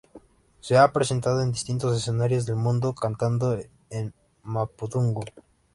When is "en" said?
1.43-1.51, 3.91-4.15